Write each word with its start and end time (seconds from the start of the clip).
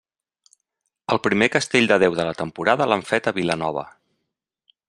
El 1.15 1.19
primer 1.27 1.49
castell 1.57 1.87
de 1.93 1.99
deu 2.05 2.17
de 2.21 2.27
la 2.31 2.35
temporada 2.41 2.91
l'han 2.93 3.07
fet 3.13 3.33
a 3.33 3.39
Vilanova. 3.41 3.89